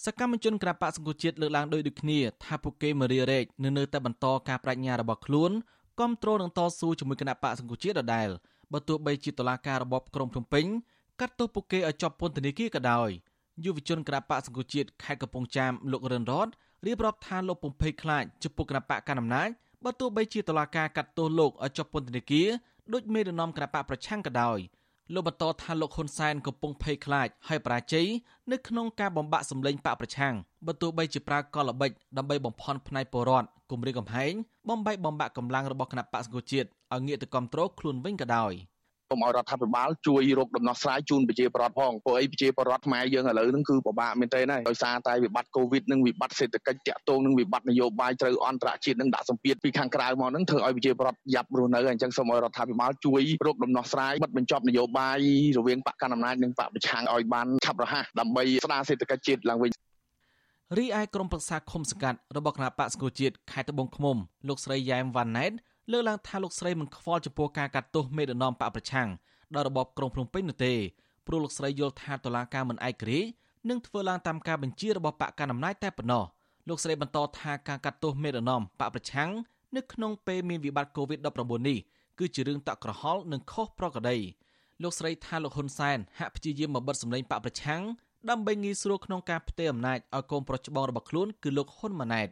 [0.00, 5.50] សកម្មជនគណបកសង្គមជាតិលើកឡើងដោយដូចគ្នាថាពួកគេមរារែកនៅនៅតែបន្តការបដិញ្ញារបស់ខ្លួន
[5.98, 8.28] គ្រប់គ្រងនឹងតស៊ូជាមួយគណបកសង្គមជាតិដដែល
[8.72, 10.64] បើទោះបីជាតឡាការរបបក្រុងភ្នំពេញ
[11.20, 13.10] កាត់ទោសពួកគេឲ្យជាប់ពន្ធនាគារក៏ដោយ
[13.64, 16.48] យុវជនគណបកសង្គមជាតិខេត្តកំពង់ចាមលោករិនរត
[16.86, 19.48] រៀបរាប់ថាលោកពំភ័យខ្លាចចំពោះគណបកកណ្ដាលអំណាច
[19.84, 22.48] បើទោះបីជាតឡាការកាត់ទោសលោកឲ្យជាប់ពន្ធនាគារ
[22.92, 24.58] ដូចមេដឹកនាំគណបកប្រឆាំងក៏ដោយ
[25.14, 28.06] លោកបន្តថាលោកហ៊ុនសែនកំពុងភ័យខ្លាចហើយបរាជ័យ
[28.52, 30.34] នៅក្នុងការបំបាក់សម្លេងបកប្រឆាំង
[30.66, 34.32] បើទោះបីជាប្រើកលល្បិចដើម្បីបំផន់ផ្នែកពលរដ្ឋគម្រាមកំហែង
[34.68, 38.52] បំបែកបំបាក់កម្លាំងរបស់គណៈបកសង្គមជាតិឲ្យងាកទៅគ្រប់គ្រងខ្លួនវិញក៏ដោយ។
[39.12, 55.18] សូមឲ្យរដ្ឋាភិបាលជួយរកដំណោះស្រាយជូនប្រជាពលរដ្ឋផងព្រោះអីប្រជាពលរដ្ឋខ្មែរយើងឥឡូវហ្នឹងគឺពិបាកមែនទែនហើយដោយសារតែវិបត្តិកូវីដនិងវិបត្តិសេដ្ឋកិច្ចតាក់ទងនឹងវិបត្តិនយោបាយត្រូវអន្តរជាតិនឹងដាក់សម្ពាធពីខាងក្រៅមកហ្នឹងធ្វើឲ្យប្រជាពលរដ្ឋយ៉ាប់រស់នៅអញ្ចឹងសូមឲ្យរដ្ឋាភិបាលជួយរកដំណោះស្រាយបិទបញ្ចប់នយោបាយ
[55.58, 59.70] រវាងបកកណ្ដាលអំណាចនិងបកប្រឆាំងឲ្យបានឆាប់រហ័សដើម្បីស្ដារសេដ្ឋកិច្ចជាតិឡើងវិញ
[60.78, 64.16] រីឯក្រុមប្រឹក្សាឃុំសង្កាត់របស់គណៈបកសង្គមជាតិខេត្តត្បូងឃ្មុំ
[64.48, 65.52] លោកស្រីយ៉ែមវ៉ាន់ណែត
[65.90, 69.08] លើកឡើងថាលោកស្រីមិនខ្វល់ចំពោះការកាត់ទោសមេដឹកនាំបកប្រឆាំង
[69.54, 70.74] ដល់របបក្រុងភ្នំពេញនោះទេ
[71.26, 73.28] ព្រោះលោកស្រីយល់ថាតុលាការមិនឯករាជ្យ
[73.68, 76.24] នឹងធ្វើឡើងតាមការបញ្ជារបស់បកកណ្ដាលអំណាចតែប៉ុណ្ណោះ
[76.68, 79.30] លោកស្រីបន្តថាការកាត់ទោសមេដឹកនាំបកប្រឆាំង
[79.76, 81.78] នៅក្នុងពេលមានវិបត្តិ COVID-19 នេះ
[82.18, 84.18] គឺជារឿងតក់ក្រហល់និងខុសប្រក្រតី
[84.82, 87.82] លោកស្រីថាលោកហ៊ុនសែនហាក់ព្យាយាមបំបិទសម្លេងបកប្រឆាំង
[88.30, 92.28] ដើម្បីងាយស្រួលក្នុងការផ្ទេរអំណាចឲ្យកូនប្រុសច្បងរបស់ខ្លួនគឺលោកហ៊ុនម៉ាណែត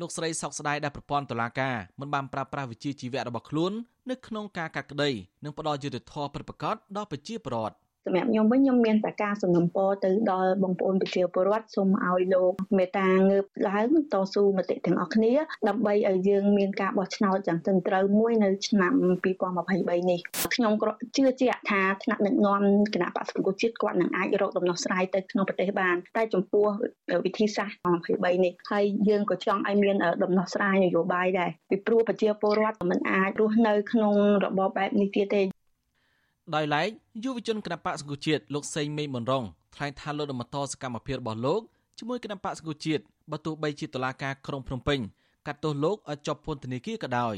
[0.00, 3.72] លោកស្រីសោកស្ដាយដែលប្រព័ន្ធតុលាការមិនបានប្រើប្រាស់វិជាជីវៈរបស់ខ្លួន
[4.10, 5.10] នៅក្នុងការកាត់ក្តី
[5.44, 15.32] និងផ្ដល់យុត្តិធម៌ពិតប្រាកដដល់ប្រជាពលរដ្ឋ សម្រាប់ខ្ញុំវិញខ្ញុំមានតែការសំណូមពរទៅដល់បងប្អូនប្រជាពលរដ្ឋសូមឲ្យលោកមេត្តាងើបឡើងតស៊ូមតិទាំងអស់គ្នា
[15.68, 18.92] ដើម្បីឲ្យយើងមានការបោះឆ្នោតយ៉ាងត្រឹមត្រូវមួយនៅឆ្នាំ
[19.50, 20.20] 2023នេះ
[20.54, 22.62] ខ្ញុំក៏ជឿជាក់ថាថ្នាក់ដឹកនាំ
[22.94, 26.66] គណៈបក្សសង្គមជាតិគាត់នឹងអាចរកដំណោះស្រាយទៅក្នុងប្រទេសបានតែចំពោះ
[27.24, 27.78] វិធីសាស្ត្រ
[28.10, 34.14] 23នេះហើយយើងក៏ចង់ឲ្យមានដំណោះស្រាយនយោបាយដែរពីព្រោះប្រជាពលរដ្ឋមិនអាចរស់នៅក្នុង
[34.44, 35.42] របបបែបនេះទៀតទេ
[36.54, 36.88] ដោយឡែក
[37.24, 41.60] យុវជនគណបកសង្គមជាតិលោកសេងមេមនរងថ្លែងថាលោកនឹងបន្តសកម្មភាពរបស់លោក
[41.98, 44.98] ជាមួយគណបកសង្គមជាតិបើទោះបីជាតុលាការក្រុងភ្នំពេញ
[45.46, 47.34] កាត់ទោសលោកឲ្យជាប់ពន្ធនាគារក៏ដោយ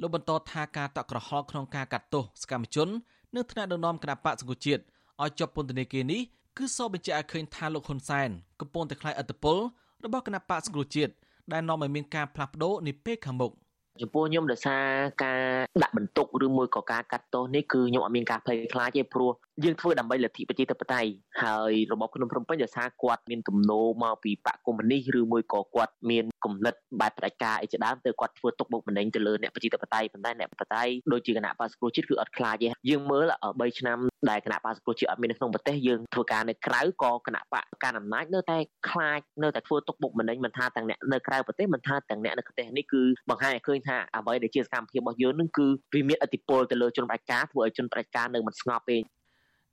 [0.00, 2.88] លោកបន្តថាការតក់ក្រហល់ក្នុងការកាត់ទោសសកម្មជន
[3.36, 4.82] នៅថ្នាក់ដឹកនាំគណបកសង្គមជាតិ
[5.22, 6.20] ឲ្យជាប់ពន្ធនាគារនេះ
[6.56, 8.28] គឺសបញ្ជាក់ឲ្យឃើញថាលោកហ៊ុនសែន
[8.60, 9.58] កំពុងតែខ្លាយអត្តពល
[10.04, 11.12] របស់គណបកសង្គមជាតិ
[11.52, 13.52] ដែលនាំឲ្យមានការផ្លាស់ប្ដូរនាពេលខាងមុខ។
[14.00, 14.84] ចំពោះខ្ញុំដោយសារ
[15.24, 15.40] ការ
[15.82, 19.32] ដាក់បន្ទុកឬមួយក៏ការកាត់ទោសនេះគឺខ្ញុំអត់មានការភ័យខ្លាចទេព្រោះ
[19.64, 21.10] យើងធ្វើដើម្បីលទ្ធិប្រជាធិបតេយ្យ
[21.42, 33.24] ហើយរបបភ្នំភ្នំពេញដោយសារគាត់មានទំនោរមកពីបកកុម្មុយនីសឬមួយក៏គាត់មានគំនិតបែបផ្ដាច់ការអីជាដើមទៅគាត់ធ្វើទុកបុកម្នេញទៅលើអ្នកប្រជាធិបតេយ្យប៉ុន្តែអ្នកបតេយ្យដូចជាគណៈបាសគ្រូជាតិគឺអត់ខ្លាចទេយើងមើល
[33.54, 33.98] 3ឆ្នាំ
[34.30, 38.58] ដែលគណៈបាសគ្រូជាតិអត់មាននៅក្នុងប្រទេសយើងធ្វើការនៅក្រៅក៏គណៈបកការអំណាចនៅតែ
[38.90, 48.98] ខ្លាចនៅតែធ្វើទុកបុកម្នេញមិនថាទាំងអ្នកនៅក្រៅប្រទេសមិនថាទាំងអ្នកនៅប្រទេសនេះគឺបង្ហាញឲ្យឃើញថាអ្វីដែលជាសកម្មភាពរបស់យើងនឹងគឺវាមានឥទ្ធិពលទៅលើជនបដិការធ្វើឲ្យជនបដិការនៅមិនស្ងប់ទេ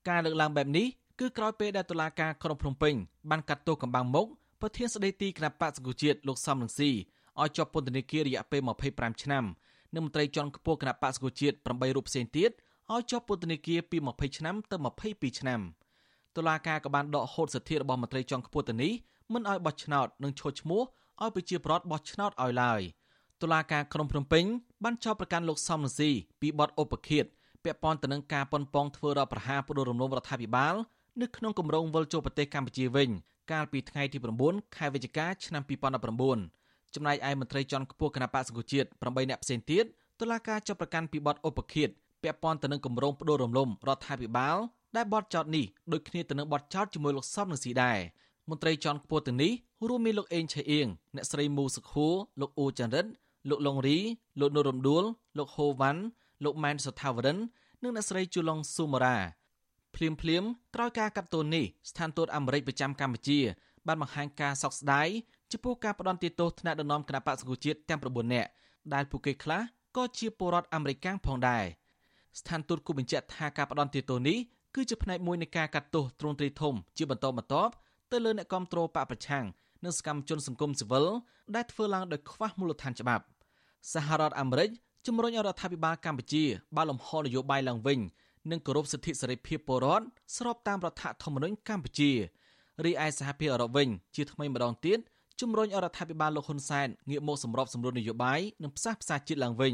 [0.10, 0.88] ការលើកឡើងបែបនេះ
[1.20, 2.94] គឺក្រោយពេលដែលតុលាការក្រុងភ្នំពេញ
[3.30, 4.28] បានកាត់ទោសកំបាំងមុខ
[4.62, 6.92] ប្រធានស្ដីទីគណៈបកសង្គមជាតិលោកសំរងស៊ី
[7.42, 8.62] ឲ្យជាប់ពន្ធនាគាររយៈពេល
[8.92, 9.44] 25ឆ្នាំ
[9.94, 12.52] និងមន្ត្រីជាន់ខ្ពស់គណៈបកសង្គមជាតិ8រូបផ្សេងទៀត
[12.94, 14.76] ឲ្យជាប់ពន្ធនាគារពី20ឆ្នាំទៅ
[15.08, 15.60] 22ឆ្នាំ
[16.36, 18.92] តុលាការក៏បានដកហូតសិទ្ធិរបស់មន្ត្រីជាន់ខ្ពស់ទៅនេះ
[19.34, 20.82] មិនឲ្យបោះឆ្នោតនិងឈោះឈ្មោះ
[21.22, 22.82] ឲ្យប្រជាពលរដ្ឋបោះឆ្នោតឲ្យឡើយ
[23.42, 24.46] តុលាការក្រុងភ្នំពេញ
[24.84, 26.09] បានចោទប្រកាន់លោកសំរងស៊ី
[26.42, 27.25] ពីបទឧបឃាត
[27.64, 30.75] ពាក់ព័ន្ធទៅនឹងការប៉ុនប៉ងធ្វើរដ្ឋប្រហារផ្ដួលរំលំរដ្ឋាភិបាល
[31.22, 33.09] នៅក្នុងគម្រោងវិលចូលប្រទេសកម្ពុជាវិញ
[33.52, 34.18] កាលពីថ្ងៃទី
[34.48, 35.64] 9ខែវិច្ឆិកាឆ្នាំ
[36.28, 39.86] 2019ចំណែកឯមន្ត្រីជាន់ខ្ពស់គណៈបក្សសង្គមជាតិ8នាក់ផ្សេងទៀត
[40.19, 41.90] តុលាការចាប់ប្រកាន់ពីបទឧបឃាត
[42.24, 44.58] ពាក់ព័ន្ធទៅនឹងគម្រោងផ្ដួលរំលំរដ្ឋាភិបាល
[44.96, 48.00] ដែលបទចោតនេះដូចគ្នាទៅនឹងបទចោតជាមួយលោកសំនឹងស៊ីដែរ
[48.50, 49.52] មន្ត្រីជាន់ខ្ពស់ទាំងនេះ
[49.88, 53.06] រួមមានលោកអេងឆៃអៀងអ្នកស្រីមូសុខួរលោកអ៊ូចន្ទរិត
[53.50, 53.98] លោកលងរី
[54.40, 55.03] លោកនូរំដួល
[55.38, 56.02] លោកហូវ៉ាន់
[56.44, 57.38] លោកម៉ែនសុថាវរិន
[57.84, 59.18] និងអ្នកស្រីជូឡុងស៊ូម៉ារ៉ា
[59.96, 60.44] ភ្លាមភ្លាម
[60.75, 63.40] ក្រោយការកាត់ទោសនេះស្ថានទូតអាមេរិកប្រចាំកម្ពុជា
[63.88, 65.07] បានបង្ហាញការសោកស្ដាយ
[65.51, 68.50] ចំពោះការផ្ដន់ទោសថ្នាក់ដឹកនាំគណបក្សសង្គមជាតិទាំង9នាក់
[68.94, 69.62] ដែលពួកគេខ្លះ
[69.98, 71.63] ក៏ជាពលរដ្ឋអាមេរិកផងដែរ
[72.39, 74.38] ស្ថានទូតគូបញ្ជាក់ថាការផ្ដន់ទោសនេះ
[74.75, 77.74] គឺជាផ្នែកមួយនៃការកាត់ទោសទ្រង់ទ្រាយធំជាបន្តបន្ទាប់
[78.12, 79.45] ទៅលើអ្នកគ្រប់គ្រងបកប្រឆាំង
[79.85, 81.06] និងសកម្មជនសង្គមស៊ីវិល
[81.56, 83.24] ដែលធ្វើឡើងដោយខ្វះមូលដ្ឋានច្បាប់
[83.94, 84.69] សហរដ្ឋអាមេរិក
[85.07, 86.44] ជំរុញឲ្យរដ្ឋាភិបាលកម្ពុជា
[86.75, 88.00] បើកលំហនយោបាយឡើងវិញ
[88.51, 90.06] និងគោរពសិទ្ធិសេរីភាពពលរដ្ឋ
[90.38, 92.12] ស្របតាមរដ្ឋធម្មនុញ្ញកម្ពុជា
[92.85, 95.00] រីឯសហភាពអឺរ៉ុបវិញជាថ្មីម្ដងទៀត
[95.41, 99.74] ជំរុញឲ្យរដ្ឋាភិបាលលោកហ៊ុនសែនងាកមកសម្របសម្រួលនយោបាយនិងផ្សះផ្សាជាតិឡើងវិញ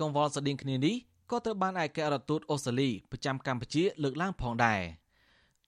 [0.00, 0.96] កង្វល់ស្តៀងគ្នានេះ
[1.30, 4.80] ក៏ត្រូវបានឯកអគ្គរដ្ឋទូតអូស្ត្រាលីប្រចាំកម្ពុជាលើកឡើងផងដែរ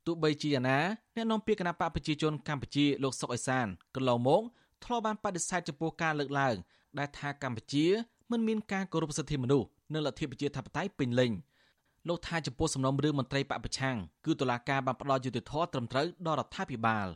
[0.07, 0.79] ទោះបីជាយ៉ាងណា
[1.17, 4.43] អ្នកនាំពាក្យគណៈបកប្រជាជនកម្ពុជាលោកសុកអេសានកន្លងមក
[4.85, 6.55] ធ្លាប់បានបដិសេធចំពោះការលើកឡើង
[6.99, 7.87] ដែលថាកម្ពុជា
[8.31, 11.33] មិនមានការគោរពសិទ្ធិមនុស្សនិងលទ្ធិប្រជាធិបតេយ្យពេញលេញ
[12.09, 13.97] លោកថាចំពោះសំណុំរឿងមន្ត្រីបពប្រឆាំង
[14.27, 17.07] គឺតុលាការបានផ្ដល់យុត្តិធម៌ត្រឹមត្រូវដល់រដ្ឋាភិបាល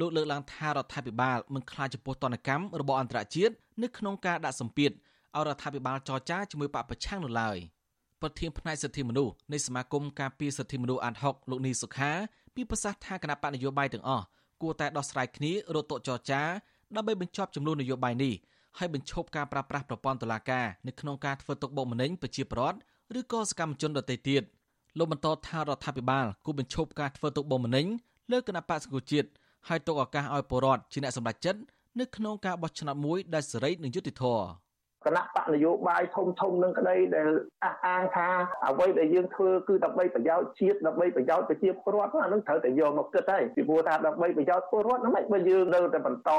[0.00, 7.56] លោកលើកឡើងថារដ្ឋាភិបាលមិនខ្លាចចំពោះតនកម្មរបស់អន្តរជាតិនៅក្នុងការដាក់សម្ពាធឲ្យរដ្ឋាភិបាលចរចាជាមួយបពប្រឆាំងនោះឡើយ
[8.22, 12.10] ប្រធានផ្នែកសិទ្ធិមនុស្សនៃសមាគមការពារសិទ្ធិមនុស្សអាត់ហុកលោកនីសុខា
[12.54, 14.24] ពីប្រសាសន៍ថាគណៈបកនយោបាយទាំងអស់
[14.62, 16.42] គួរតែដោះស្រាយគ្នារកតុចរចា
[16.96, 18.34] ដើម្បីបញ្ចប់ចំនួននយោបាយនេះ
[18.78, 22.78] ហើយបញ្ឈប់ការប្រើប្រាស់ប្រព័ន្ធតុលាការនៅក្នុងការធ្វើទុកបុកម្នេញប្រជាពលរដ្ឋ
[23.18, 24.42] ឬក៏សកម្មជនដទៃទៀត
[24.98, 27.86] លោកបន្តថារដ្ឋាភិបាលគូបញ្ឈប់ការធ្វើទុកបុកម្នេញ
[28.32, 29.28] លើគណៈបកសង្គ្រោះជាតិ
[29.68, 31.60] ហើយទុកឱកាសឲ្យពលរដ្ឋជាអ្នកសម្រេចចិត្ត
[32.00, 34.61] នៅក្នុងការបោះឆ្នោតមួយដែលសេរីនិងយុត្តិធម៌
[35.06, 37.28] គណៈបកនយោបាយធំធំនឹងក្តីដែល
[37.64, 38.28] អះអាងថា
[38.66, 46.30] អ្វីដែលយើងធ្វើគឺដើម្បីប្រយោជន៍ជាតិដើម្បីប្រយោជន៍ប្រជាពលរដ្ឋអានឹងត្រូវតែយកមកគិតហើយពីព្រោះថាដើម្បីប្រយោជន៍ពលរដ្ឋហ្នឹងមិនបើយើងនៅតែបន្ត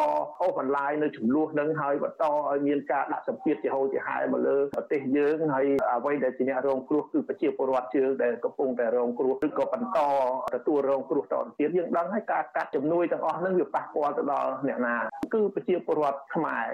[0.42, 10.00] អូសបន្លាយនៅចំនួននឹងហើយបន្តឲ្យមានការដាក់សម្ពាធជាហូរជាហែមកលើប្រទេសយើងហើយអ្វីដែលជាអ្នករងគ្រោះគឺប្រជាពលរដ្ឋជើងដែលកំពុងតែរងគ្រោះឬក៏បន្ត
[10.56, 14.96] ទទួលរងគ្រោះតទៅទៀតយើងដឹងហើយការកាត់ជំនួយទាំងអស់ហ្នឹងវាប៉ះពាល់ទៅដល់អ្នកណា
[15.34, 16.68] គឺប្រជាពលរដ្ឋខ្មែរ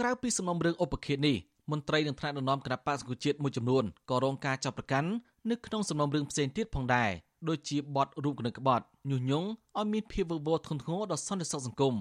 [0.00, 1.36] ក្រៅពីសំណុំរឿងឧបឃាតនេះ
[1.70, 5.10] មន្ត្រីនឹងថ្នាក់ដឹកនាំគណៈបក្សសង្គ្រោះជាតិមួយចំនួនក៏រងការចាប់ប្រកាន់
[5.50, 7.10] នៅក្នុងសំណុំរឿងផ្សេងទៀតផងដែរ
[7.48, 9.48] ដូចជាបទរូបគណិតក្បត់ញុះញង់
[9.78, 11.94] ឲ្យមានភាពវឹកវរធ្ងន់ធ្ងរដល់សន្តិសុខសង្គម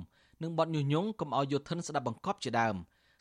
[0.44, 2.76] និងបទញុះញង់កុំឲ្យយោធិនស្ដាប់បង្កប់ជាដើម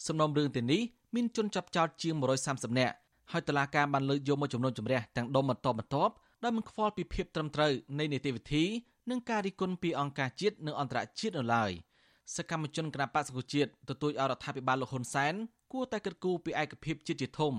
[0.07, 0.81] សំណុំរឿងទាំងនេះ
[1.15, 2.15] មានជនចាប់ចោតជាង
[2.47, 2.95] 130នាក់
[3.33, 8.65] ហើយតុលាការបានលើកយកមកចំនួនជំរះទាំងដុំបន្តបន្ទាប់ដោយមិនខ្វល់ពីភាពត្រឹមត្រូវនៃនីតិវិធី
[9.11, 11.73] និងការរិះគន់ពីអង្គការជាតិនិងអន្តរជាតិនៅឡើយ។
[12.35, 15.35] សកម្មជនគណបកសង្គមជាតិទទូចឲ្យរដ្ឋាភិបាលលោកហ៊ុនសែន
[15.73, 17.53] គួរតែគិតគូរពីឯកភាពជាតិជាធំ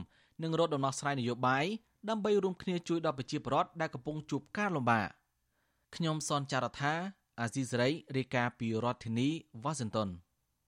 [0.43, 1.65] និងរកដំណោះស្រាយនយោបាយ
[2.09, 5.07] ដើម្បីរួមគ្នាជួយដល់ប្រជាពលរដ្ឋដែលកំពុងជួបការលំបាក
[5.95, 6.93] ខ្ញុំសនចាររថា
[7.39, 9.27] អាស៊ីសេរីរាយការណ៍ពីរដ្ឋធានី
[9.63, 10.09] Washington